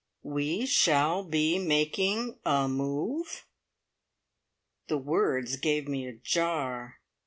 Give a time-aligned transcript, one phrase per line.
[0.23, 3.45] "We shall be making a move."
[4.87, 6.99] The words gave me a jar.